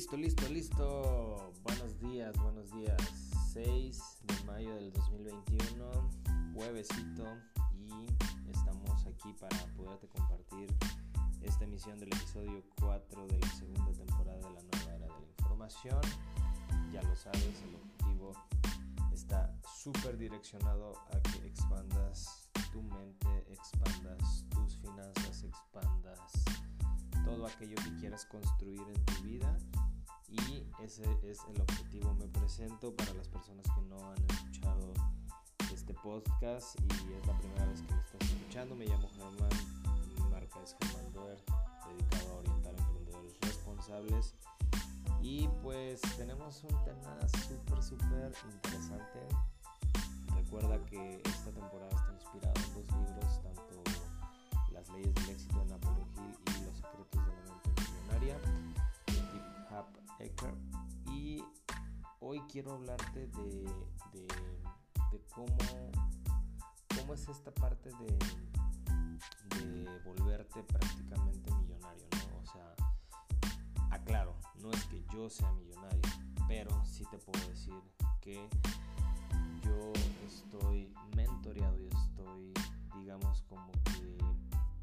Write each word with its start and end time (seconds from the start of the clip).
Listo, 0.00 0.16
listo, 0.16 0.48
listo. 0.48 1.52
Buenos 1.62 2.00
días, 2.00 2.34
buenos 2.38 2.70
días. 2.70 2.96
6 3.52 4.00
de 4.22 4.44
mayo 4.44 4.74
del 4.76 4.90
2021, 4.94 6.10
juevesito, 6.54 7.26
y 7.74 8.50
estamos 8.50 9.06
aquí 9.06 9.34
para 9.38 9.58
poderte 9.76 10.08
compartir 10.08 10.74
esta 11.42 11.64
emisión 11.64 11.98
del 11.98 12.08
episodio 12.14 12.62
4 12.80 13.26
de 13.26 13.40
la 13.40 13.50
segunda 13.50 13.92
temporada 13.92 14.38
de 14.38 14.54
la 14.54 14.62
nueva 14.62 14.94
era 14.94 15.06
de 15.06 15.20
la 15.20 15.26
información. 15.38 16.00
Ya 16.90 17.02
lo 17.02 17.14
sabes, 17.14 17.62
el 17.68 17.74
objetivo 17.74 18.32
está 19.12 19.54
súper 19.82 20.16
direccionado 20.16 20.94
a 21.12 21.20
que 21.20 21.46
expandas 21.46 22.48
tu 22.72 22.80
mente, 22.80 23.44
expandas 23.50 24.46
tus 24.48 24.78
finanzas, 24.78 25.44
expandas 25.44 26.42
todo 27.22 27.46
aquello 27.46 27.76
que 27.76 27.96
quieras 28.00 28.24
construir 28.24 28.80
en 28.88 29.04
tu 29.04 29.22
vida 29.22 29.58
y 30.30 30.66
ese 30.82 31.04
es 31.22 31.40
el 31.52 31.60
objetivo. 31.60 32.14
Me 32.14 32.26
presento 32.28 32.94
para 32.94 33.12
las 33.14 33.28
personas 33.28 33.66
que 33.74 33.82
no 33.82 33.96
han 34.10 34.18
escuchado 34.30 34.92
este 35.72 35.94
podcast 35.94 36.78
y 36.80 37.12
es 37.12 37.26
la 37.26 37.36
primera 37.38 37.66
vez 37.66 37.82
que 37.82 37.94
me 37.94 38.00
estás 38.00 38.30
escuchando. 38.30 38.74
Me 38.76 38.86
llamo 38.86 39.08
Germán, 39.14 39.50
mi 40.16 40.30
marca 40.30 40.60
es 40.62 40.76
Germán 40.80 41.12
Doer, 41.12 41.38
dedicado 41.88 42.30
a 42.30 42.36
orientar 42.36 42.74
a 42.74 42.78
emprendedores 42.78 43.36
responsables. 43.40 44.34
Y 45.22 45.48
pues 45.62 46.00
tenemos 46.16 46.64
un 46.64 46.84
tema 46.84 47.18
súper, 47.46 47.82
súper 47.82 48.32
interesante. 48.54 49.20
Recuerda 50.34 50.84
que 50.86 51.20
esta 51.24 51.50
temporada 51.50 51.90
está 51.90 52.12
inspirada 52.14 52.54
en 52.56 52.74
dos 52.74 52.86
libros, 52.96 53.42
tanto 53.42 53.82
Las 54.72 54.88
leyes 54.90 55.14
del 55.14 55.30
éxito 55.30 55.49
y 61.10 61.42
hoy 62.20 62.40
quiero 62.50 62.74
hablarte 62.74 63.26
de, 63.26 63.64
de, 64.12 65.24
cómo, 65.34 65.56
cómo, 66.94 67.14
es 67.14 67.26
esta 67.28 67.50
parte 67.54 67.90
de, 67.90 68.18
volverte 70.04 70.62
prácticamente 70.62 71.50
millonario, 71.54 72.06
¿no? 72.12 72.38
O 72.38 72.44
sea, 72.44 72.74
aclaro, 73.90 74.36
no 74.56 74.70
es 74.70 74.84
que 74.86 75.02
yo 75.12 75.30
sea 75.30 75.50
millonario, 75.52 76.02
pero 76.48 76.84
sí 76.84 77.04
te 77.10 77.16
puedo 77.18 77.48
decir 77.48 77.80
que 78.20 78.46
yo 79.62 79.92
estoy 80.26 80.92
mentoreado 81.16 81.78
y 81.80 81.86
estoy, 81.86 82.52
digamos, 82.96 83.42
como 83.48 83.72
que 83.84 84.18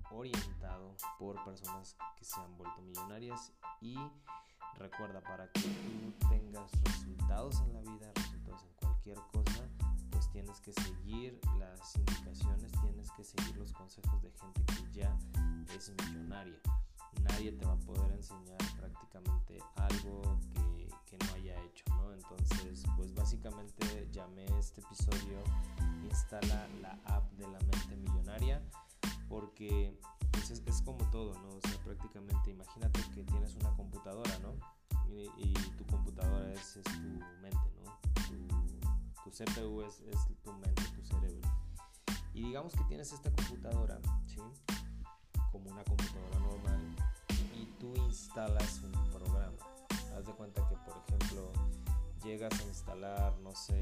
orientado 0.09 0.95
por 1.19 1.43
personas 1.43 1.95
que 2.15 2.25
se 2.25 2.39
han 2.39 2.57
vuelto 2.57 2.81
millonarias 2.81 3.53
y 3.81 3.97
Recuerda, 4.77 5.21
para 5.21 5.51
que 5.51 5.61
tú 5.61 6.27
tengas 6.29 6.71
resultados 6.83 7.61
en 7.61 7.73
la 7.73 7.81
vida, 7.81 8.11
resultados 8.15 8.63
en 8.63 8.73
cualquier 8.75 9.17
cosa, 9.33 9.63
pues 10.11 10.29
tienes 10.29 10.59
que 10.61 10.71
seguir 10.73 11.39
las 11.57 11.95
indicaciones, 11.95 12.71
tienes 12.73 13.11
que 13.11 13.23
seguir 13.23 13.57
los 13.57 13.73
consejos 13.73 14.21
de 14.21 14.31
gente 14.31 14.63
que 14.65 14.99
ya 14.99 15.17
es 15.75 15.91
millonaria. 16.05 16.59
Nadie 17.23 17.51
te 17.53 17.65
va 17.65 17.73
a 17.73 17.79
poder 17.79 18.11
enseñar 18.11 18.57
prácticamente 18.77 19.59
algo 19.75 20.21
que, 21.05 21.17
no 21.17 21.33
haya 21.33 21.59
hecho, 21.63 21.83
¿no? 21.89 22.13
Entonces, 22.13 22.83
pues 22.95 23.13
básicamente 23.15 24.07
llamé 24.11 24.45
este 24.59 24.81
episodio 24.81 25.41
Instala 26.03 26.67
la 26.81 26.99
app 27.05 27.31
de 27.33 27.47
la 27.47 27.59
mente 27.59 27.95
millonaria 27.95 28.61
porque 29.27 29.97
pues 30.47 30.63
es, 30.65 30.81
como 30.81 31.03
todo, 31.09 31.33
¿no? 31.33 31.49
O 31.49 31.61
sea, 31.61 31.77
prácticamente 31.83 32.51
imagínate 32.51 33.01
que 33.13 33.23
tienes 33.23 33.53
una 33.55 33.69
computadora, 33.75 34.31
¿no? 34.39 34.53
Y, 35.09 35.53
tu 35.77 35.85
computadora 35.85 36.53
es, 36.53 36.79
tu 36.83 36.89
mente, 37.41 37.71
¿no? 37.83 37.99
Tu, 39.23 39.31
CPU 39.31 39.81
es, 39.81 40.01
tu 40.43 40.53
mente, 40.53 40.83
tu 40.95 41.03
cerebro. 41.03 41.49
Y 42.33 42.43
digamos 42.43 42.73
que 42.73 42.83
tienes 42.85 43.11
esta 43.11 43.29
computadora, 43.31 43.99
¿sí? 44.25 44.41
Como 45.51 45.69
una 45.69 45.83
computadora 45.83 46.39
normal 46.39 46.95
y 47.55 47.65
tú 47.79 47.93
instalas 48.05 48.81
un 48.83 48.91
programa. 49.11 49.57
Haz 50.17 50.25
de 50.25 50.33
cuenta 50.33 50.67
que, 50.69 50.75
por 50.77 51.03
ejemplo, 51.07 51.51
llegas 52.23 52.57
a 52.59 52.63
instalar, 52.63 53.37
no 53.39 53.53
sé, 53.53 53.77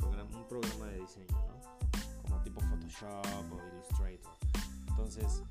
un 0.00 0.48
programa 0.48 0.86
de 0.86 1.00
diseño, 1.00 1.26
¿no? 1.32 2.22
Como 2.22 2.40
tipo 2.42 2.60
Photoshop 2.60 3.52
o 3.52 3.68
Illustrator. 3.68 4.32
Entonces, 4.88 5.42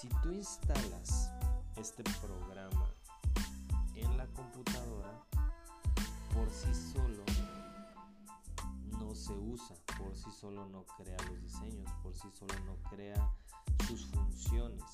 si 0.00 0.06
tú 0.22 0.30
instalas 0.30 1.28
este 1.74 2.04
programa 2.20 2.86
en 3.96 4.16
la 4.16 4.28
computadora, 4.28 5.24
por 6.32 6.48
sí 6.50 6.72
solo 6.72 7.24
no 9.00 9.12
se 9.12 9.32
usa, 9.32 9.74
por 9.98 10.14
sí 10.14 10.30
solo 10.30 10.68
no 10.68 10.84
crea 10.96 11.16
los 11.28 11.42
diseños, 11.42 11.90
por 12.00 12.14
sí 12.14 12.28
solo 12.32 12.54
no 12.64 12.76
crea 12.88 13.28
sus 13.88 14.06
funciones. 14.06 14.84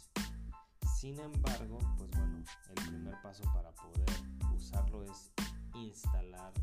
Sin 0.97 1.21
embargo, 1.21 1.79
pues 1.99 2.11
bueno, 2.13 2.43
el 2.71 2.89
primer 2.89 3.21
paso 3.21 3.43
para 3.53 3.73
poder 3.73 4.09
usarlo 4.57 5.03
es 5.05 5.33
instalar 5.75 6.55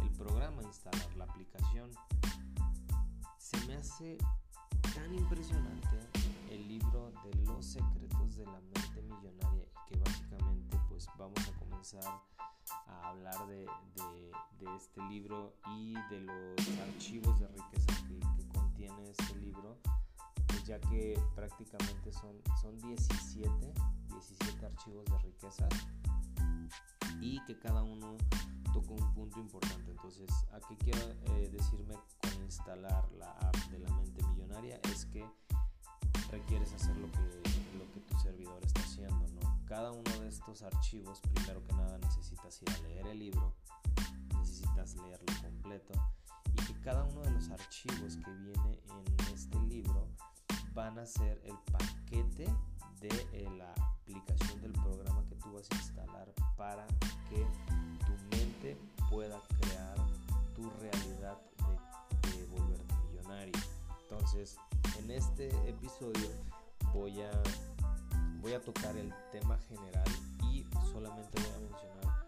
el 0.00 0.10
programa, 0.10 0.62
instalar 0.62 1.16
la 1.16 1.24
aplicación. 1.24 1.90
Se 3.38 3.56
me 3.66 3.74
hace 3.74 4.18
tan 4.94 5.12
impresionante 5.12 6.17
el 6.58 6.66
libro 6.66 7.12
de 7.24 7.34
los 7.44 7.64
secretos 7.64 8.36
de 8.36 8.44
la 8.44 8.60
mente 8.60 9.02
millonaria 9.02 9.62
y 9.62 9.88
que 9.88 9.96
básicamente 10.00 10.76
pues 10.88 11.06
vamos 11.16 11.38
a 11.48 11.58
comenzar 11.58 12.20
a 12.88 13.08
hablar 13.08 13.46
de, 13.46 13.66
este 14.76 15.00
libro 15.08 15.54
y 15.76 15.94
de 16.10 16.20
los 16.20 16.78
archivos 16.80 17.38
de 17.40 17.46
riqueza 17.48 17.92
que, 18.06 18.18
contiene 18.48 19.10
este 19.10 19.36
libro 19.36 19.78
pues 20.46 20.64
ya 20.64 20.80
que 20.80 21.18
prácticamente 21.34 22.12
son, 22.12 22.40
son 22.60 22.76
17, 22.78 23.72
17 24.08 24.66
archivos 24.66 25.04
de 25.06 25.18
riqueza 25.18 25.68
y 27.20 27.40
que 27.44 27.58
cada 27.58 27.82
uno 27.82 28.16
toca 28.72 28.92
un 28.92 29.14
punto 29.14 29.38
importante. 29.40 29.90
Entonces 29.90 30.30
a 30.52 30.60
qué 30.68 30.76
quiero 30.76 31.00
eh, 31.36 31.50
decirme 31.52 31.94
con 32.20 32.42
instalar 32.44 33.10
la 33.12 33.30
app 33.32 33.56
de 33.70 33.78
la 33.78 33.90
mente 33.90 34.26
millonaria 34.26 34.80
es 34.84 35.06
que 35.06 35.24
requieres 36.30 36.72
hacer 36.72 36.96
lo 36.96 37.10
que, 37.10 37.18
lo 37.78 37.92
que 37.92 38.00
tu 38.00 38.18
servidor 38.18 38.62
está 38.64 38.80
haciendo. 38.80 39.26
¿no? 39.40 39.60
Cada 39.66 39.92
uno 39.92 40.10
de 40.20 40.28
estos 40.28 40.62
archivos, 40.62 41.20
primero 41.20 41.62
que 41.64 41.72
nada, 41.74 41.98
necesitas 41.98 42.62
ir 42.62 42.70
a 42.70 42.78
leer 42.88 43.06
el 43.06 43.18
libro, 43.18 43.54
necesitas 44.34 44.94
leerlo 44.96 45.32
completo 45.42 45.94
y 46.52 46.66
que 46.66 46.80
cada 46.80 47.04
uno 47.04 47.20
de 47.22 47.30
los 47.30 47.50
archivos 47.50 48.16
que 48.16 48.30
viene 48.32 48.80
en 48.88 49.34
este 49.34 49.58
libro 49.62 50.08
van 50.74 50.98
a 50.98 51.06
ser 51.06 51.40
el 51.44 51.56
paquete 51.72 52.46
de 53.00 53.08
eh, 53.32 53.48
la 53.56 53.72
aplicación 53.72 54.60
del 54.60 54.72
programa 54.72 55.24
que 55.28 55.36
tú 55.36 55.52
vas 55.52 55.68
a 55.70 55.74
instalar 55.74 56.32
para 56.56 56.86
que 57.28 57.46
tu 58.04 58.36
mente 58.36 58.76
pueda 59.10 59.40
crear 59.60 59.96
tu 60.54 60.68
realidad 60.80 61.38
de, 62.22 62.30
de 62.30 62.46
volverte 62.46 62.94
millonario. 63.08 63.52
Entonces, 64.02 64.56
en 65.08 65.12
este 65.12 65.48
episodio 65.66 66.28
voy 66.92 67.22
a, 67.22 67.30
voy 68.42 68.52
a 68.52 68.60
tocar 68.60 68.94
el 68.94 69.10
tema 69.32 69.56
general 69.56 70.04
y 70.42 70.66
solamente 70.92 71.40
voy 71.40 71.50
a 71.50 71.70
mencionar 71.70 72.26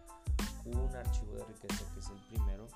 un 0.65 0.97
archivo 0.97 1.35
de 1.35 1.45
riqueza 1.45 1.85
que 1.93 2.01
es 2.01 2.09
el 2.09 2.19
primero, 2.29 2.69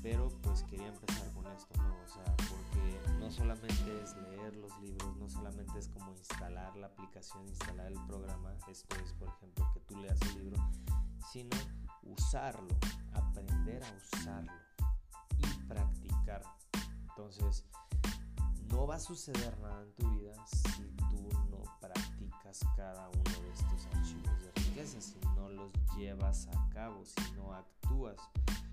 pero 0.00 0.28
pues 0.42 0.62
quería 0.62 0.86
empezar 0.86 1.32
con 1.32 1.44
esto, 1.48 1.74
¿no? 1.82 1.96
O 2.04 2.08
sea, 2.08 2.36
porque 2.36 3.00
no 3.18 3.32
solamente 3.32 4.00
es 4.00 4.16
leer 4.28 4.54
los 4.56 4.78
libros, 4.80 5.16
no 5.16 5.28
solamente 5.28 5.76
es 5.76 5.88
como 5.88 6.12
instalar 6.12 6.76
la 6.76 6.86
aplicación, 6.86 7.48
instalar 7.48 7.88
el 7.88 8.06
programa, 8.06 8.54
esto 8.68 8.94
es 9.04 9.12
por 9.14 9.28
ejemplo 9.28 9.68
que 9.74 9.80
tú 9.80 9.96
leas 9.96 10.20
el 10.22 10.44
libro, 10.44 10.70
sino 11.32 11.56
usarlo, 12.04 12.76
aprender 13.12 13.82
a 13.82 13.92
usarlo 13.96 14.52
y 15.36 15.66
practicar. 15.66 16.42
Entonces, 17.08 17.64
no 18.70 18.86
va 18.86 18.96
a 18.96 19.00
suceder 19.00 19.58
nada 19.60 19.82
en 19.82 19.92
tu 19.94 20.10
vida 20.10 20.34
si 20.46 20.90
tú 20.96 21.28
no 21.50 21.62
practicas 21.80 22.60
cada 22.76 23.08
uno 23.08 23.42
de 23.42 23.50
estos 23.52 23.86
archivos 23.86 24.42
de 24.42 24.52
riqueza, 24.52 25.00
si 25.00 25.18
no 25.36 25.48
los 25.48 25.72
llevas 25.96 26.48
a 26.48 26.68
cabo, 26.70 27.04
si 27.04 27.32
no 27.32 27.54
actúas. 27.54 28.16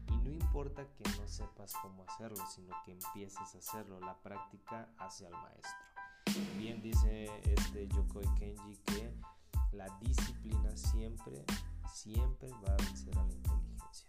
Y 0.07 0.17
no 0.17 0.31
importa 0.31 0.85
que 0.95 1.03
no 1.19 1.27
sepas 1.27 1.73
cómo 1.81 2.05
hacerlo, 2.07 2.43
sino 2.53 2.73
que 2.85 2.91
empieces 2.91 3.55
a 3.55 3.57
hacerlo. 3.57 3.99
La 3.99 4.17
práctica 4.21 4.89
hace 4.97 5.25
al 5.25 5.33
maestro. 5.33 5.95
Bien 6.57 6.81
dice 6.81 7.29
este 7.43 7.87
Yokoi 7.87 8.25
Kenji 8.35 8.77
que 8.85 9.13
la 9.71 9.87
disciplina 10.01 10.75
siempre, 10.75 11.45
siempre 11.93 12.49
va 12.49 12.73
a 12.73 12.77
vencer 12.77 13.17
a 13.17 13.23
la 13.23 13.33
inteligencia. 13.33 14.07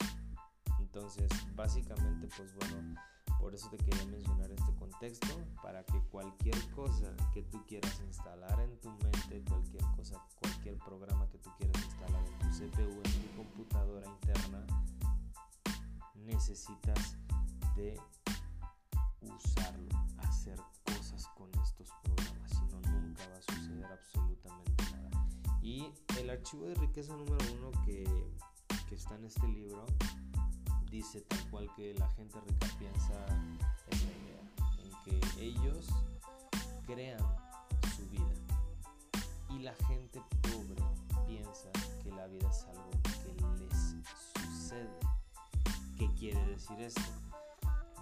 Entonces, 0.79 1.31
básicamente, 1.55 2.29
pues 2.37 2.55
bueno, 2.55 2.94
Por 3.41 3.55
eso 3.55 3.69
te 3.71 3.77
quería 3.77 4.05
mencionar 4.06 4.50
este 4.50 4.75
contexto 4.75 5.29
para 5.62 5.85
que 5.85 6.00
cualquier 6.11 6.59
cosa 6.73 7.15
que 7.33 7.43
tú 7.43 7.65
quieras 7.67 8.00
instalar 8.06 8.61
en 8.61 8.81
tu 8.81 8.91
mente, 8.91 9.43
cualquier 9.49 9.85
cosa, 9.97 10.21
cualquier 10.41 10.77
programa 10.79 11.29
que 11.29 11.38
tú 11.38 11.50
quieras 11.59 11.83
instalar 11.85 12.25
en 12.27 12.38
tu 12.38 12.47
CPU, 12.56 12.93
en 12.93 13.03
tu 13.03 13.37
computadora 13.37 14.09
interna, 14.09 14.67
necesitas 16.15 17.17
de 17.77 18.00
usarlo, 19.21 19.88
hacer 20.19 20.59
cosas 20.85 21.27
con 21.37 21.50
estos 21.62 21.91
programas, 22.03 22.50
si 22.50 22.65
no 22.67 22.81
nunca 22.91 23.29
va 23.29 23.37
a 23.37 23.43
suceder 23.43 23.87
absolutamente 23.87 24.85
nada. 24.93 25.29
Y 25.62 25.93
el 26.19 26.31
archivo 26.31 26.65
de 26.67 26.75
riqueza 26.75 27.17
número 27.17 27.38
uno 27.59 27.71
que, 27.85 28.05
que 28.88 28.94
está 28.94 29.17
en 29.17 29.25
este 29.25 29.47
libro 29.49 29.87
dice 30.97 31.21
tal 31.29 31.51
cual 31.51 31.69
que 31.77 31.93
la 31.93 32.09
gente 32.13 32.41
rica 32.41 32.69
piensa 32.79 33.13
esta 33.91 34.07
idea, 34.07 34.41
en 34.83 34.91
que 35.05 35.45
ellos 35.45 35.89
crean 36.87 37.21
su 37.95 38.09
vida 38.09 38.25
y 39.51 39.59
la 39.59 39.75
gente 39.75 40.23
pobre 40.41 40.83
piensa 41.27 41.71
que 42.03 42.11
la 42.13 42.27
vida 42.29 42.49
es 42.49 42.65
algo 42.65 42.91
que 43.03 43.35
les 43.61 43.95
sucede. 44.43 44.99
¿Qué 45.99 46.11
quiere 46.15 46.43
decir 46.47 46.81
esto? 46.81 47.03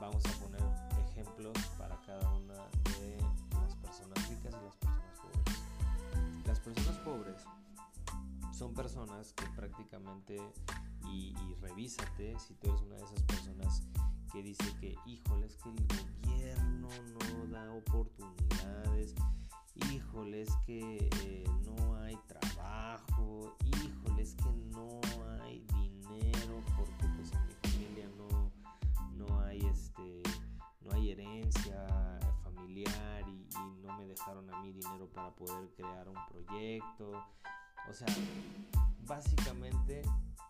Vamos 0.00 0.24
a 0.26 0.44
poner 0.44 0.62
ejemplos 1.08 1.58
para 1.76 2.00
cada 2.02 2.30
una 2.30 2.54
de 3.00 3.18
las 3.60 3.74
personas 3.74 4.28
ricas 4.28 4.54
y 4.54 4.64
las 4.64 4.76
personas 4.76 5.18
pobres. 5.18 6.46
Las 6.46 6.60
personas 6.60 6.98
pobres 6.98 7.44
son 8.64 8.72
personas 8.72 9.34
que 9.34 9.44
prácticamente 9.54 10.40
y, 11.12 11.34
revísate 11.60 12.34
si 12.38 12.54
tú 12.54 12.68
eres 12.68 12.80
una 12.80 12.96
de 12.96 13.04
esas 13.04 13.22
personas 13.24 13.82
que 14.32 14.42
dice 14.42 14.64
que, 14.80 14.96
híjole, 15.04 15.44
es 15.44 15.58
que 15.58 15.68
el 15.68 15.86
gobierno 15.86 16.88
no 17.12 17.46
da 17.52 17.70
oportunidades, 17.74 19.14
híjole, 19.92 20.42
es 20.42 20.56
que 20.64 21.10
eh, 21.24 21.44
no 21.66 21.96
hay 21.96 22.16
trabajo, 22.26 23.54
híjole, 23.66 24.22
es 24.22 24.34
que 24.34 24.50
no 24.72 24.98
hay 25.42 25.62
dinero 25.66 26.62
porque 26.74 27.06
pues 27.16 27.32
en 27.32 27.46
mi 27.46 27.54
familia 27.68 28.08
no, 28.16 28.50
no 29.12 29.40
hay 29.40 29.60
este 29.66 30.22
no 30.80 30.92
hay 30.92 31.10
herencia 31.10 31.86
familiar 32.42 33.28
y, 33.28 33.46
y 33.58 33.82
no 33.82 33.98
me 33.98 34.06
dejaron 34.06 34.48
a 34.48 34.62
mí 34.62 34.72
dinero 34.72 35.06
para 35.12 35.34
poder 35.34 35.68
crear 35.76 36.08
un 36.08 36.16
proyecto. 36.30 37.12
O 37.88 37.92
sea, 37.92 38.06
básicamente 39.06 40.02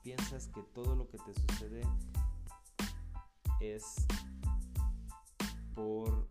piensas 0.03 0.49
que 0.49 0.63
todo 0.63 0.95
lo 0.95 1.09
que 1.09 1.19
te 1.19 1.35
sucede 1.35 1.83
es 3.61 4.07
por 5.75 6.29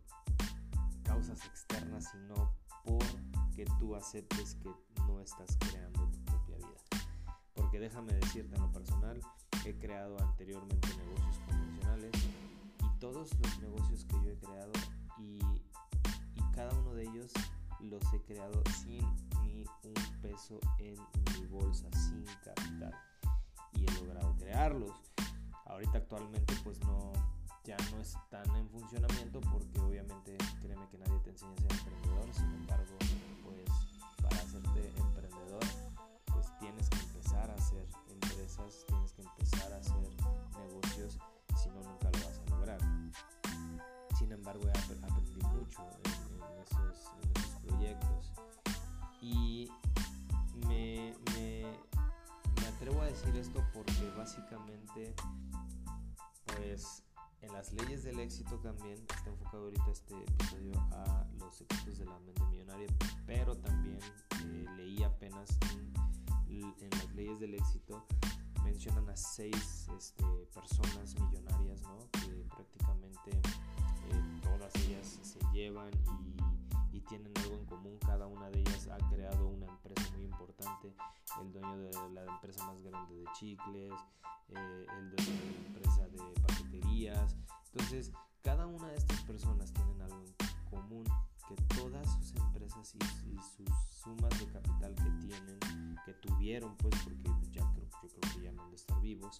causas 1.04 1.44
externas 1.46 2.08
y 2.14 2.18
no 2.28 2.56
porque 2.84 3.66
tú 3.80 3.96
aceptes 3.96 4.56
que 4.56 4.70
no 5.08 5.20
estás 5.20 5.58
creando 5.60 6.08
tu 6.10 6.24
propia 6.24 6.58
vida. 6.58 7.04
Porque 7.54 7.80
déjame 7.80 8.14
decirte 8.14 8.56
en 8.56 8.62
lo 8.62 8.72
personal, 8.72 9.20
he 9.66 9.74
creado 9.78 10.20
anteriormente 10.20 10.88
negocios 10.98 11.40
convencionales 11.48 12.12
y 12.80 13.00
todos 13.00 13.30
los 13.40 13.60
negocios 13.60 14.06
que 14.06 14.16
yo 14.24 14.32
he 14.32 14.38
creado 14.38 14.72
y, 15.20 15.40
y 16.36 16.52
cada 16.54 16.74
uno 16.80 16.94
de 16.94 17.04
ellos 17.04 17.32
los 17.80 18.02
he 18.14 18.22
creado 18.22 18.62
sin 18.84 19.02
un 19.62 20.22
peso 20.22 20.60
en 20.80 20.96
mi 21.40 21.46
bolsa, 21.48 21.88
sin 21.94 22.24
capital 22.44 22.94
y 23.74 23.86
he 23.86 23.92
logrado 24.02 24.36
crearlos. 24.38 24.92
Ahorita 25.66 25.98
actualmente 25.98 26.54
pues 26.64 26.80
no 26.82 27.12
ya 27.64 27.78
no 27.92 28.02
están 28.02 28.56
en 28.58 28.70
funcionamiento 28.70 29.40
porque 29.40 29.80
obviamente 29.80 30.38
créeme 30.62 30.88
que 30.90 30.98
nadie 30.98 31.18
te 31.20 31.30
enseña 31.30 31.54
a 31.54 31.76
ser 31.76 31.94
emprendedor, 31.94 32.34
sin 32.34 32.52
embargo 32.56 32.98
pues 33.44 33.70
para 34.22 34.36
hacerte 34.36 34.92
emprendedor 34.98 35.64
pues 36.34 36.46
tienes 36.60 36.90
que 36.90 37.00
empezar 37.00 37.50
a 37.50 37.54
hacer 37.54 37.88
empresas, 38.10 38.86
tienes 38.88 39.14
que 39.14 39.22
empezar 39.22 39.72
a 39.72 39.78
hacer 39.78 40.10
negocios, 40.60 41.18
si 41.62 41.70
no 41.70 41.82
nunca 41.84 42.10
lo 42.12 42.28
vas 42.28 42.40
a 42.46 42.50
lograr. 42.50 42.80
Sin 44.18 44.32
embargo 44.32 44.64
he 44.68 44.72
aprendido 44.72 45.48
mucho 45.50 45.82
en 46.04 46.62
esos 46.64 47.12
proyectos 47.66 48.33
y 49.24 49.70
me, 50.68 51.16
me 51.36 52.68
atrevo 52.68 53.02
a 53.02 53.06
decir 53.06 53.36
esto 53.38 53.64
porque 53.74 54.12
básicamente, 54.18 55.16
pues 56.46 57.04
en 57.42 57.54
las 57.54 57.72
leyes 57.74 58.04
del 58.04 58.20
éxito 58.20 58.58
también 58.60 58.98
está 59.10 59.30
enfocado 59.30 59.66
ahorita 59.66 59.92
este 59.92 60.14
episodio 60.16 60.80
a 60.92 61.26
los 61.40 61.56
secretos 61.56 61.98
de 61.98 62.06
la 62.06 62.20
mente 62.20 62.44
millonaria, 62.52 62.88
pero 63.26 63.56
también 63.56 64.00
eh, 64.44 64.66
leí 64.78 65.04
apenas 65.04 65.50
en, 66.48 66.90
las 66.92 67.16
leyes 67.16 67.40
del 67.40 67.56
éxito 67.56 68.06
mencionan 68.64 69.10
a 69.10 69.18
seis 69.18 69.88
este, 69.98 70.24
personas 70.54 71.16
millonarias, 71.20 71.82
¿no? 71.82 71.98
Que 72.12 72.46
prácticamente 72.56 73.32
eh, 73.32 74.40
todas 74.44 74.74
ellas 74.76 75.20
se 75.22 75.40
llevan 75.52 75.92
y 76.06 76.43
tienen 77.18 77.38
algo 77.38 77.56
en 77.56 77.66
común. 77.66 77.98
Cada 78.00 78.28
una 78.28 78.50
de 78.50 78.60
ellas 78.60 78.88
ha 78.88 78.98
creado 79.10 79.48
una 79.48 79.68
empresa 79.68 80.12
muy 80.14 80.24
importante. 80.24 80.94
El 81.40 81.52
dueño 81.52 81.78
de 81.78 81.92
la 82.14 82.26
empresa 82.26 82.66
más 82.66 82.82
grande 82.82 83.16
de 83.16 83.26
chicles, 83.34 83.94
eh, 84.50 84.86
el 84.98 85.12
dueño 85.12 85.32
de 85.40 85.52
la 85.52 85.68
empresa 85.68 86.08
de 86.08 86.42
paqueterías. 86.42 87.36
Entonces, 87.72 88.12
cada 88.42 88.66
una 88.66 88.88
de 88.88 88.96
estas 88.96 89.22
personas 89.24 89.72
tienen 89.74 90.02
algo 90.02 90.24
en 90.24 90.70
común 90.70 91.04
que 91.48 91.56
todas 91.76 92.12
sus 92.14 92.36
empresas 92.36 92.96
y, 92.96 93.38
sus 93.58 93.70
sumas 93.92 94.40
de 94.40 94.48
capital 94.48 94.96
que 94.96 95.28
tienen, 95.28 95.96
que 96.06 96.14
tuvieron, 96.14 96.76
pues 96.78 96.96
porque 97.04 97.30
ya 97.52 97.62
creo, 97.74 97.90
yo 98.02 98.10
creo 98.10 98.34
que 98.34 98.42
ya 98.42 98.52
no 98.54 98.64
han 98.64 98.70
de 98.70 98.76
estar 98.76 99.00
vivos, 99.02 99.38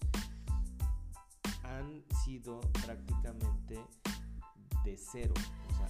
han 1.64 2.04
sido 2.24 2.60
prácticamente 2.84 3.84
de 4.84 4.96
cero, 4.96 5.34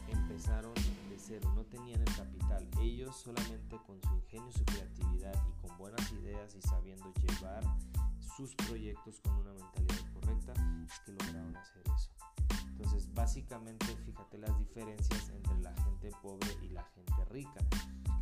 empezaron 0.09 0.75
de 0.75 1.17
cero, 1.19 1.53
no 1.55 1.65
tenían 1.65 2.01
el 2.01 2.15
capital. 2.17 2.69
Ellos 2.81 3.17
solamente 3.17 3.79
con 3.87 4.01
su 4.03 4.15
ingenio, 4.15 4.53
su 4.53 4.65
creatividad 4.65 5.35
y 5.49 5.67
con 5.67 5.77
buenas 5.79 6.13
ideas 6.13 6.55
y 6.55 6.63
sabiendo 6.63 7.13
llevar 7.15 7.63
sus 8.37 8.55
proyectos 8.55 9.21
con 9.21 9.35
una 9.35 9.53
mentalidad 9.53 10.13
correcta, 10.13 10.53
es 10.85 11.01
que 11.01 11.13
lograron 11.13 11.57
hacer 11.57 11.83
eso. 11.87 12.11
Entonces, 12.69 13.13
básicamente, 13.15 13.87
fíjate 14.05 14.39
las 14.39 14.59
diferencias 14.59 15.31
entre 15.31 15.59
la 15.61 15.75
gente 15.83 16.11
pobre 16.23 16.49
y 16.63 16.69
la 16.71 16.85
gente 16.85 17.25
rica. 17.27 17.61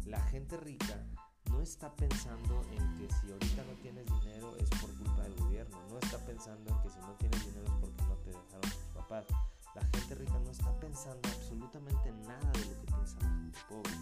La 0.05 0.21
gente 0.21 0.57
rica 0.59 1.03
no 1.51 1.61
está 1.61 1.95
pensando 1.95 2.63
en 2.73 2.95
que 2.97 3.09
si 3.15 3.33
ahorita 3.33 3.65
no 3.65 3.73
tienes 3.83 4.07
dinero 4.21 4.55
es 4.57 4.69
por 4.71 4.93
culpa 4.97 5.23
del 5.23 5.35
gobierno, 5.37 5.79
no 5.89 5.99
está 5.99 6.19
pensando 6.19 6.71
en 6.71 6.83
que 6.83 6.91
si 6.91 6.99
no 7.01 7.13
tienes 7.15 7.47
dinero 7.47 7.65
es 7.67 7.81
porque 7.81 8.03
no 8.05 8.17
te 8.17 8.31
dejaron 8.31 8.61
tus 8.61 8.95
papás 8.95 9.27
la 9.75 9.83
gente 9.83 10.15
rica 10.15 10.39
no 10.39 10.51
está 10.51 10.75
pensando 10.79 11.29
absolutamente 11.29 12.13
nada 12.13 12.51
de 12.53 12.65
lo 12.67 12.81
que 12.81 12.87
piensa 12.87 13.17
la 13.21 13.29
gente 13.31 13.59
pobre. 13.69 13.93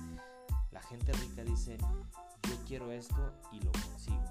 La 0.72 0.82
gente 0.82 1.12
rica 1.12 1.44
dice, 1.44 1.78
yo 2.48 2.56
quiero 2.66 2.90
esto 2.90 3.32
y 3.52 3.60
lo 3.60 3.72
consigo. 3.72 4.24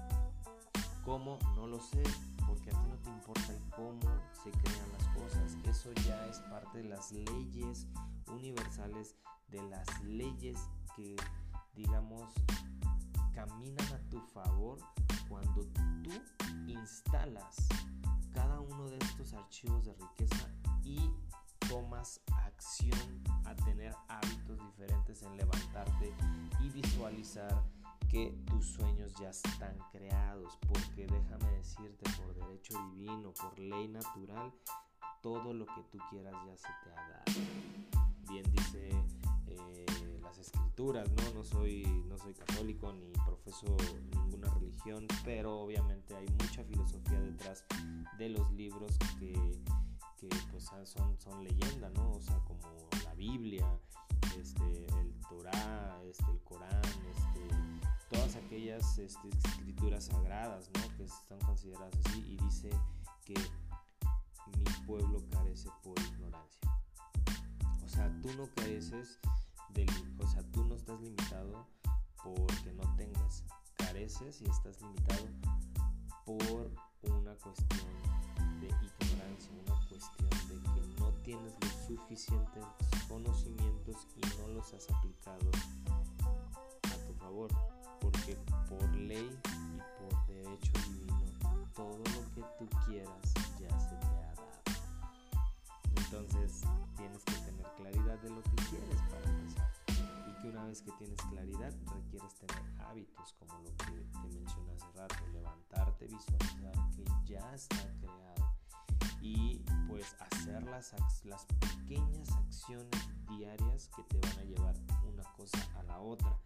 ¿Cómo? 1.04 1.38
No 1.54 1.66
lo 1.66 1.80
sé, 1.80 2.02
porque 2.46 2.70
a 2.70 2.72
ti 2.72 2.88
no 2.88 2.96
te 2.98 3.10
importa 3.10 3.52
el 3.52 3.70
cómo 3.70 4.00
se 4.42 4.50
crean 4.50 4.92
las 4.92 5.06
cosas. 5.08 5.56
Eso 5.64 5.92
ya 6.06 6.26
es 6.26 6.38
parte 6.40 6.78
de 6.78 6.88
las 6.88 7.10
leyes 7.12 7.86
universales, 8.28 9.16
de 9.48 9.62
las 9.68 9.86
leyes 10.04 10.58
que, 10.94 11.16
digamos, 11.74 12.34
caminan 13.34 13.86
a 13.92 14.10
tu 14.10 14.20
favor 14.20 14.78
cuando 15.28 15.66
tú 16.02 16.10
instalas 16.66 17.56
cada 18.32 18.60
uno 18.60 18.84
de 18.90 18.98
estos 18.98 19.32
archivos 19.32 19.84
de 19.84 19.94
riqueza 19.94 20.48
y 20.84 21.10
tomas 21.70 22.20
acción 22.32 23.22
a 23.44 23.54
tener 23.54 23.94
hábitos 24.08 24.58
diferentes 24.58 25.22
en 25.22 25.36
levantarte 25.36 26.12
y 26.58 26.68
visualizar 26.68 27.62
que 28.08 28.36
tus 28.44 28.66
sueños 28.66 29.14
ya 29.20 29.30
están 29.30 29.78
creados, 29.92 30.58
porque 30.66 31.06
déjame 31.06 31.48
decirte, 31.52 32.10
por 32.18 32.34
derecho 32.34 32.76
divino, 32.92 33.32
por 33.34 33.56
ley 33.56 33.86
natural, 33.86 34.52
todo 35.22 35.54
lo 35.54 35.64
que 35.66 35.82
tú 35.92 35.98
quieras 36.10 36.34
ya 36.44 36.56
se 36.56 36.68
te 36.82 36.90
ha 36.90 37.08
dado. 37.08 38.04
Bien 38.28 38.44
dice 38.50 38.90
eh, 39.46 40.18
las 40.22 40.38
escrituras, 40.38 41.08
¿no? 41.12 41.34
No 41.34 41.44
soy, 41.44 41.84
no 42.08 42.18
soy 42.18 42.34
católico 42.34 42.92
ni 42.92 43.12
profeso 43.12 43.76
ninguna 44.12 44.52
religión, 44.54 45.06
pero 45.24 45.60
obviamente 45.60 46.16
hay 46.16 46.26
mucha 46.26 46.64
filosofía 46.64 47.20
detrás 47.20 47.64
de 48.18 48.28
los 48.28 48.50
libros 48.54 48.98
que 49.20 49.62
que 50.20 50.28
pues 50.50 50.64
son, 50.84 51.18
son 51.18 51.44
leyendas, 51.44 51.92
¿no? 51.94 52.12
O 52.12 52.20
sea, 52.20 52.38
como 52.40 52.60
la 53.04 53.14
Biblia, 53.14 53.66
este, 54.38 54.86
el 55.00 55.14
Torah, 55.28 55.98
este, 56.04 56.30
el 56.30 56.40
Corán, 56.42 56.82
este, 56.84 57.48
todas 58.10 58.36
aquellas 58.36 58.98
este, 58.98 59.28
escrituras 59.28 60.04
sagradas, 60.04 60.70
¿no? 60.74 60.96
Que 60.96 61.04
están 61.04 61.38
consideradas 61.40 61.94
así 62.04 62.20
y 62.20 62.36
dice 62.44 62.70
que 63.24 63.34
mi 64.58 64.64
pueblo 64.86 65.22
carece 65.30 65.70
por 65.82 65.98
ignorancia. 65.98 66.60
O 67.82 67.88
sea, 67.88 68.14
tú 68.20 68.28
no 68.36 68.46
careces 68.54 69.18
del, 69.70 69.88
o 70.18 70.26
sea, 70.26 70.42
tú 70.52 70.64
no 70.64 70.74
estás 70.74 71.00
limitado 71.00 71.66
porque 72.22 72.72
no 72.74 72.94
tengas, 72.96 73.44
careces 73.76 74.42
y 74.42 74.44
estás 74.44 74.80
limitado 74.82 75.26
por 76.26 76.70
una 77.10 77.34
cuestión 77.36 78.10
de 78.60 78.68
ignorancia, 78.68 79.50
una 79.66 79.88
cuestión 79.88 80.30
de 80.48 80.70
que 80.72 81.00
no 81.00 81.08
tienes 81.24 81.54
los 81.60 81.72
suficientes 81.86 82.64
conocimientos 83.08 84.06
y 84.16 84.20
no 84.38 84.48
los 84.54 84.72
has 84.74 84.90
aplicado 84.90 85.50
a 86.84 87.06
tu 87.06 87.14
favor, 87.14 87.50
porque 88.00 88.36
por 88.68 88.94
ley 88.94 89.30
y 89.44 89.78
por 89.98 90.26
derecho 90.26 90.72
divino 90.86 91.20
todo 91.74 91.98
lo 91.98 92.34
que 92.34 92.42
tú 92.58 92.68
quieras 92.86 93.34
ya 93.58 93.80
se 93.80 93.96
te 93.96 94.06
ha 94.06 94.34
dado. 94.34 94.62
Entonces 95.96 96.62
tienes 96.96 97.24
que 97.24 97.32
tener 97.32 97.66
claridad 97.76 98.18
de 98.18 98.30
lo 98.30 98.42
que 98.42 98.56
quieres 98.68 99.00
para 99.10 99.30
empezar. 99.30 99.70
Y 100.28 100.42
que 100.42 100.48
una 100.48 100.64
vez 100.66 100.82
que 100.82 100.92
tienes 100.92 101.20
claridad 101.22 101.72
requieres 101.94 102.34
tener 102.34 102.80
hábitos 102.80 103.34
como 103.38 103.54
lo 103.62 103.76
que 103.76 103.84
te 103.84 104.28
mencioné 104.28 104.72
hace 104.72 104.92
rato, 104.94 105.26
levantarte, 105.32 106.06
visualizar 106.06 106.90
que 106.94 107.04
ya 107.32 107.54
está 107.54 107.76
creado 108.00 108.49
y 109.20 109.62
pues 109.88 110.16
hacer 110.18 110.62
las, 110.64 110.94
las 111.24 111.44
pequeñas 111.46 112.30
acciones 112.32 113.08
diarias 113.28 113.90
que 113.94 114.02
te 114.04 114.18
van 114.18 114.38
a 114.38 114.44
llevar 114.44 114.74
una 115.04 115.22
cosa 115.34 115.58
a 115.78 115.82
la 115.84 115.98
otra. 115.98 116.36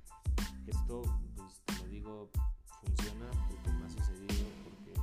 Esto, 0.66 1.02
pues 1.36 1.60
te 1.64 1.76
lo 1.78 1.88
digo, 1.88 2.30
funciona 2.82 3.26
porque 3.48 3.70
me 3.70 3.86
ha 3.86 3.90
sucedido, 3.90 4.46
porque, 4.64 4.94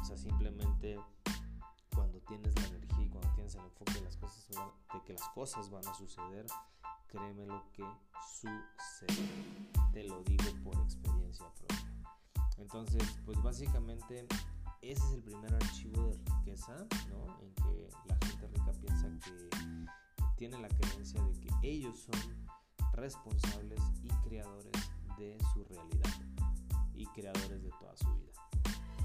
o 0.00 0.04
sea, 0.04 0.16
simplemente 0.16 0.98
cuando 1.94 2.20
tienes 2.20 2.54
la 2.60 2.68
energía 2.68 3.04
y 3.04 3.08
cuando 3.08 3.30
tienes 3.34 3.54
el 3.54 3.64
enfoque 3.64 3.92
de, 3.94 4.02
las 4.02 4.16
cosas, 4.16 4.46
de 4.48 5.02
que 5.04 5.12
las 5.12 5.28
cosas 5.30 5.70
van 5.70 5.86
a 5.86 5.94
suceder, 5.94 6.46
créeme 7.08 7.46
lo 7.46 7.64
que 7.72 7.84
sucede. 8.40 9.28
Te 9.92 10.04
lo 10.04 10.22
digo 10.22 10.44
por 10.62 10.74
experiencia 10.84 11.46
propia. 11.54 12.04
Entonces, 12.58 13.02
pues 13.24 13.42
básicamente 13.42 14.26
ese 14.82 15.04
es 15.06 15.12
el 15.12 15.22
primer 15.22 15.54
archivo 15.54 16.06
de 16.08 16.32
riqueza, 16.36 16.74
¿no? 17.10 17.38
En 17.40 17.54
que 17.54 17.90
la 18.06 18.16
gente 18.26 18.48
rica 18.48 18.72
piensa 18.80 19.08
que 19.24 19.48
tiene 20.36 20.58
la 20.58 20.68
creencia 20.68 21.22
de 21.22 21.32
que 21.40 21.50
ellos 21.62 21.98
son 21.98 22.18
responsables 22.94 23.80
y 24.02 24.08
creadores 24.28 24.72
de 25.18 25.38
su 25.52 25.64
realidad 25.64 26.10
y 26.94 27.06
creadores 27.08 27.62
de 27.62 27.70
toda 27.78 27.96
su 27.96 28.06
vida. 28.14 28.32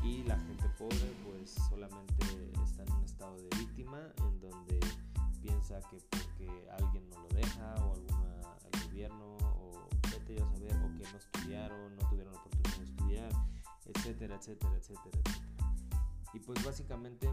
Y 0.03 0.23
la 0.23 0.37
gente 0.39 0.63
pobre 0.77 1.13
pues 1.25 1.55
solamente 1.69 2.51
está 2.63 2.83
en 2.83 2.91
un 2.93 3.03
estado 3.03 3.35
de 3.37 3.49
víctima 3.57 3.99
en 4.17 4.39
donde 4.39 4.79
piensa 5.41 5.79
que 5.89 5.97
porque 6.09 6.69
alguien 6.79 7.09
no 7.09 7.21
lo 7.21 7.27
deja 7.29 7.75
o 7.83 7.93
alguna, 7.93 8.41
gobierno 8.85 9.37
o 9.37 9.89
vete 10.11 10.41
a 10.41 10.45
saber 10.45 10.75
o 10.77 10.97
que 10.97 11.11
no 11.11 11.17
estudiaron, 11.17 11.95
no 11.95 12.09
tuvieron 12.09 12.33
la 12.33 12.39
oportunidad 12.39 12.77
de 12.77 12.83
estudiar, 12.85 13.31
etcétera, 13.85 14.35
etcétera, 14.35 14.75
etcétera, 14.77 15.19
etcétera. 15.25 15.54
Y 16.35 16.39
pues 16.39 16.61
básicamente 16.65 17.29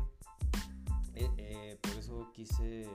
eh, 1.17 1.29
eh, 1.37 1.79
por 1.83 1.91
eso 1.99 2.31
quise 2.33 2.89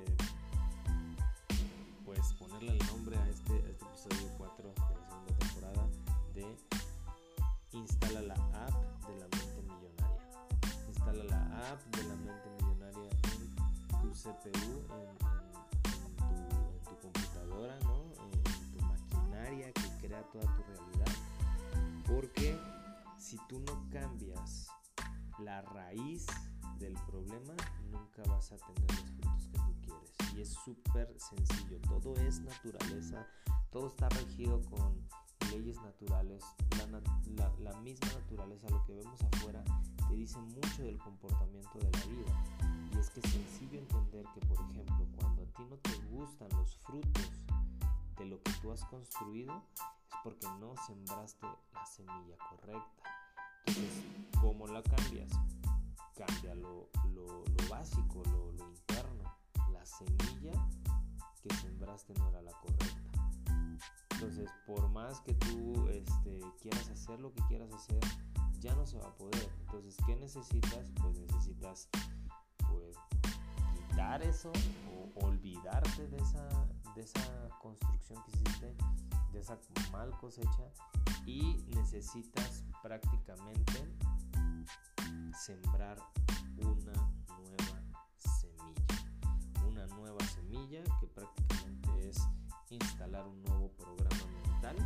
pues 2.05 2.33
ponerle 2.39 2.71
el 2.71 2.87
nombre 2.87 3.17
a 3.17 3.27
este, 3.27 3.57
este 3.69 3.85
episodio 3.85 4.29
4 4.37 4.69
de 4.69 4.73
la 4.73 5.09
segunda 5.09 5.37
temporada 5.37 5.87
de 6.33 6.57
Instala 7.73 8.21
la 8.21 8.35
app 8.35 9.05
de 9.05 9.19
la 9.19 9.27
mente 9.27 9.61
millonaria. 9.63 10.29
Instala 10.87 11.23
la 11.25 11.71
app 11.71 11.95
de 11.97 12.03
la 12.03 12.15
mente 12.15 12.49
millonaria 12.61 13.09
en 13.11 14.01
tu 14.01 14.11
CPU, 14.11 14.87
en, 14.95 15.17
tu, 16.85 16.97
computadora, 17.01 17.77
¿no? 17.81 18.13
en 18.23 18.43
tu 18.43 18.85
maquinaria 18.85 19.73
que 19.73 20.07
crea 20.07 20.23
toda 20.31 20.45
tu 20.55 20.63
realidad. 20.63 21.13
Porque 22.05 22.57
si 23.17 23.37
tú 23.49 23.59
no 23.59 23.89
cambias 23.91 24.66
la 25.39 25.61
raíz 25.61 26.25
del 26.79 26.93
problema, 27.05 27.55
nunca 27.91 28.23
vas 28.27 28.51
a 28.51 28.57
tener 28.57 28.91
los 28.91 29.01
frutos 29.01 29.47
que 29.47 29.57
tú 29.57 29.75
quieres. 29.81 30.35
Y 30.35 30.41
es 30.41 30.53
súper 30.53 31.15
sencillo, 31.19 31.79
todo 31.81 32.15
es 32.15 32.41
naturaleza, 32.41 33.27
todo 33.71 33.87
está 33.87 34.09
regido 34.09 34.61
con 34.69 35.07
leyes 35.51 35.81
naturales, 35.81 36.43
la, 37.59 37.73
misma 37.81 38.07
naturaleza, 38.07 38.69
lo 38.69 38.83
que 38.85 38.93
vemos 38.93 39.21
afuera, 39.21 39.63
te 40.09 40.15
dice 40.15 40.39
mucho 40.39 40.83
del 40.83 40.97
comportamiento 40.97 41.79
de 41.79 41.91
la 41.91 42.05
vida. 42.05 42.89
Y 42.93 42.97
es 42.97 43.09
que 43.09 43.19
es 43.21 43.31
sencillo 43.31 43.79
entender 43.79 44.25
que, 44.33 44.39
por 44.45 44.57
ejemplo, 44.69 45.05
cuando 45.15 45.43
a 45.43 45.45
ti 45.45 45.63
no 45.69 45.77
te 45.77 45.95
gustan 46.09 46.49
los 46.57 46.77
frutos 46.77 47.31
de 48.17 48.25
lo 48.25 48.41
que 48.41 48.51
tú 48.61 48.71
has 48.71 48.83
construido, 48.85 49.63
es 49.75 50.15
porque 50.23 50.47
no 50.59 50.75
sembraste 50.85 51.47
la 51.73 51.85
semilla 51.85 52.37
correcta. 52.49 53.26
Entonces, 53.67 54.03
¿cómo 54.39 54.67
la 54.67 54.81
cambias? 54.81 55.31
Cambia 56.15 56.55
lo, 56.55 56.89
lo, 57.13 57.43
básico, 57.69 58.23
lo, 58.25 58.51
lo, 58.53 58.69
interno. 58.69 59.23
La 59.71 59.85
semilla 59.85 60.53
que 61.41 61.53
sembraste 61.55 62.13
no 62.15 62.29
era 62.29 62.41
la 62.41 62.51
correcta. 62.51 63.11
Entonces, 64.11 64.49
por 64.65 64.89
más 64.89 65.21
que 65.21 65.33
tú 65.33 65.87
este, 65.89 66.39
quieras 66.61 66.89
hacer 66.89 67.19
lo 67.19 67.31
que 67.33 67.43
quieras 67.47 67.71
hacer, 67.73 67.99
ya 68.59 68.73
no 68.73 68.85
se 68.85 68.97
va 68.97 69.09
a 69.09 69.15
poder. 69.15 69.51
Entonces, 69.61 69.95
¿qué 70.05 70.15
necesitas? 70.15 70.89
Pues 71.01 71.19
necesitas 71.19 71.89
pues, 72.71 72.95
quitar 73.89 74.23
eso 74.23 74.51
o 74.91 75.25
olvidarte 75.25 76.07
de 76.07 76.17
esa, 76.17 76.47
de 76.95 77.01
esa 77.01 77.49
construcción 77.61 78.23
que 78.23 78.31
hiciste, 78.31 78.75
de 79.33 79.39
esa 79.39 79.59
mal 79.91 80.09
cosecha 80.19 80.71
y 81.27 81.61
necesitas 81.75 82.63
prácticamente 82.81 83.85
sembrar 85.37 85.97
una 86.57 86.93
nueva 87.27 87.81
semilla. 88.17 88.85
Una 89.67 89.85
nueva 89.87 90.25
semilla 90.25 90.81
que 91.01 91.07
prácticamente 91.07 92.09
es 92.09 92.17
instalar 92.69 93.27
un 93.27 93.43
nuevo 93.43 93.69
programa 93.73 94.23
mental 94.45 94.77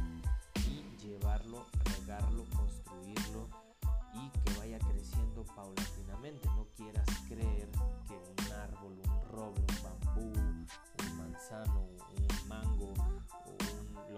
y 0.68 0.84
llevarlo, 0.98 1.68
regarlo, 2.00 2.44
construirlo 2.56 3.48
y 4.16 4.30
que 4.40 4.58
vaya 4.58 4.80
creciendo 4.80 5.46
paulatinamente. 5.56 6.48
No 6.48 6.66
quieras 6.76 7.08
creer 7.28 7.70
que 8.08 8.16
un 8.16 8.52
árbol, 8.54 9.00
un 9.00 9.30
roble, 9.30 9.62
un 9.62 9.84
bambú, 9.84 10.34
un 10.34 11.18
manzano, 11.18 11.91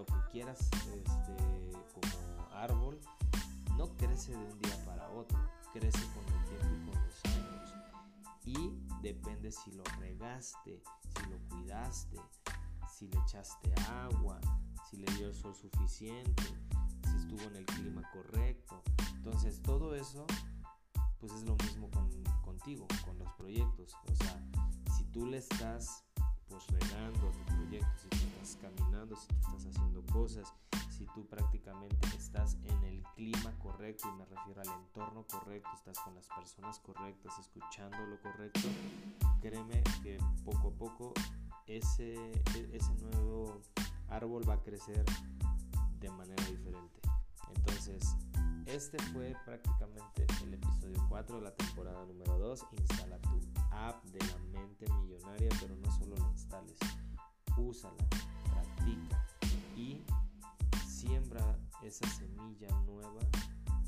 lo 0.03 0.21
que 0.21 0.31
quieras 0.31 0.59
este, 0.59 1.71
como 1.93 2.47
árbol 2.51 2.99
no 3.77 3.95
crece 3.97 4.31
de 4.31 4.37
un 4.37 4.59
día 4.59 4.85
para 4.85 5.09
otro, 5.09 5.37
crece 5.71 5.99
con 6.13 6.23
el 6.33 6.45
tiempo 6.45 6.75
y 6.75 6.91
con 6.91 7.03
los 7.03 7.25
años. 7.25 7.73
Y 8.45 9.01
depende 9.01 9.51
si 9.51 9.71
lo 9.71 9.83
regaste, 9.99 10.83
si 11.15 11.29
lo 11.29 11.37
cuidaste, 11.49 12.17
si 12.91 13.07
le 13.07 13.19
echaste 13.19 13.73
agua, 13.89 14.39
si 14.89 14.97
le 14.97 15.11
dio 15.13 15.27
el 15.27 15.33
sol 15.35 15.55
suficiente, 15.55 16.43
si 17.09 17.15
estuvo 17.17 17.41
en 17.43 17.55
el 17.55 17.65
clima 17.65 18.01
correcto. 18.11 18.81
Entonces 19.15 19.61
todo 19.61 19.95
eso 19.95 20.25
pues 21.19 21.31
es 21.33 21.43
lo 21.43 21.55
mismo 21.55 21.89
con, 21.89 22.09
contigo, 22.41 22.85
con 23.05 23.17
los 23.17 23.31
proyectos. 23.33 23.95
O 24.11 24.15
sea, 24.15 24.43
si 24.97 25.05
tú 25.05 25.25
le 25.25 25.37
estás 25.37 26.03
pues 26.53 26.67
regando 26.67 27.31
tu 27.31 27.45
proyecto, 27.45 27.87
si 27.97 28.09
tú 28.09 28.15
estás 28.15 28.57
caminando, 28.61 29.15
si 29.15 29.27
tú 29.27 29.35
estás 29.35 29.65
haciendo 29.65 30.05
cosas, 30.11 30.53
si 30.95 31.05
tú 31.07 31.25
prácticamente 31.25 32.07
estás 32.15 32.57
en 32.65 32.83
el 32.83 33.03
clima 33.15 33.51
correcto, 33.57 34.07
y 34.07 34.17
me 34.17 34.25
refiero 34.25 34.61
al 34.61 34.67
entorno 34.67 35.25
correcto, 35.27 35.69
estás 35.75 35.97
con 35.99 36.13
las 36.13 36.27
personas 36.27 36.77
correctas, 36.79 37.33
escuchando 37.39 37.97
lo 38.05 38.21
correcto, 38.21 38.67
créeme 39.41 39.81
que 40.03 40.19
poco 40.45 40.67
a 40.67 40.71
poco 40.71 41.13
ese, 41.65 42.43
ese 42.71 42.93
nuevo 43.01 43.61
árbol 44.09 44.47
va 44.47 44.53
a 44.53 44.61
crecer 44.61 45.03
de 45.99 46.09
manera 46.11 46.43
diferente. 46.45 47.01
Entonces, 47.55 48.15
este 48.65 48.97
fue 49.11 49.35
prácticamente 49.45 50.25
el 50.43 50.53
episodio 50.53 51.05
4 51.09 51.37
de 51.37 51.41
la 51.41 51.55
temporada 51.55 52.05
número 52.05 52.37
2. 52.37 52.65
Instala 52.79 53.17
tu 53.19 53.39
app 53.71 54.03
de 54.05 54.19
la 54.19 54.37
mente 54.59 54.85
millonaria, 54.93 55.49
pero 55.59 55.75
no 55.75 55.91
solo 55.91 56.15
la 56.15 56.29
instales, 56.29 56.77
úsala, 57.57 58.07
practica 58.51 59.25
y 59.75 60.01
siembra 60.87 61.59
esa 61.81 62.07
semilla 62.09 62.69
nueva 62.85 63.19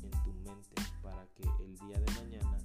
en 0.02 0.10
tu 0.22 0.32
mente 0.44 0.74
para 1.02 1.26
que 1.34 1.44
el 1.64 1.76
día 1.78 1.98
de 1.98 2.12
mañana 2.22 2.58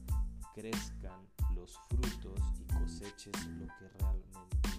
crezcan 0.54 1.28
los 1.56 1.78
frutos 1.90 2.40
y 2.60 2.74
coseches 2.74 3.46
lo 3.48 3.68
que 3.78 3.88
realmente 4.00 4.70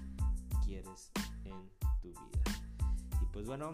quieres 0.65 1.11
en 1.45 1.71
tu 2.01 2.09
vida. 2.09 2.43
Y 3.21 3.25
pues 3.33 3.47
bueno, 3.47 3.73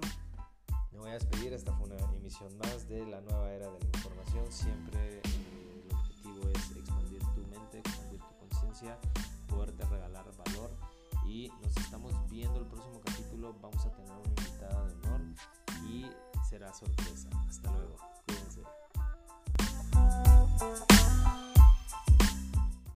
me 0.98 1.04
voy 1.04 1.10
a 1.12 1.14
despedir, 1.14 1.52
esta 1.52 1.72
fue 1.74 1.86
una 1.86 1.96
emisión 2.16 2.58
más 2.58 2.88
de 2.88 3.06
la 3.06 3.20
nueva 3.20 3.52
era 3.52 3.70
de 3.70 3.78
la 3.78 3.86
información. 3.86 4.44
Siempre 4.50 5.18
eh, 5.18 5.86
el 5.88 5.94
objetivo 5.94 6.48
es 6.52 6.76
expandir 6.76 7.20
tu 7.20 7.40
mente, 7.46 7.78
expandir 7.78 8.18
tu 8.18 8.34
conciencia, 8.36 8.98
poderte 9.46 9.84
regalar 9.84 10.26
valor 10.36 10.72
y 11.24 11.52
nos 11.62 11.76
estamos 11.76 12.12
viendo 12.28 12.58
el 12.58 12.66
próximo 12.66 13.00
capítulo. 13.04 13.54
Vamos 13.62 13.86
a 13.86 13.92
tener 13.92 14.10
una 14.10 14.28
invitada 14.28 14.86
de 14.86 14.94
honor 14.94 15.20
y 15.88 16.10
será 16.48 16.74
sorpresa. 16.74 17.28
Hasta 17.48 17.70
luego. 17.70 17.96
Cuídense. 18.26 18.62